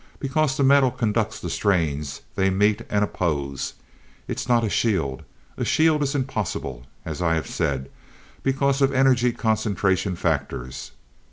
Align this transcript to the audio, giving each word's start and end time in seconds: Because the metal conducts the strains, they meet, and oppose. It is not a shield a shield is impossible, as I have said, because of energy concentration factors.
Because 0.19 0.57
the 0.57 0.63
metal 0.63 0.89
conducts 0.89 1.39
the 1.39 1.49
strains, 1.51 2.21
they 2.33 2.49
meet, 2.49 2.81
and 2.89 3.03
oppose. 3.03 3.75
It 4.27 4.39
is 4.39 4.49
not 4.49 4.63
a 4.63 4.69
shield 4.71 5.21
a 5.57 5.63
shield 5.63 6.01
is 6.01 6.15
impossible, 6.15 6.87
as 7.05 7.21
I 7.21 7.35
have 7.35 7.45
said, 7.45 7.87
because 8.41 8.81
of 8.81 8.91
energy 8.91 9.31
concentration 9.31 10.15
factors. 10.15 10.93